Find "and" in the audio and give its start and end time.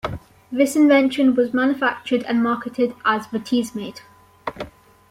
2.23-2.41